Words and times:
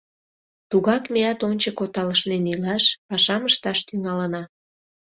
Тугак 0.69 1.03
меат 1.13 1.39
ончыко 1.49 1.85
талышнен 1.95 2.43
илаш, 2.53 2.83
пашам 3.07 3.43
ышташ 3.49 3.79
тӱҥалына! 3.87 4.43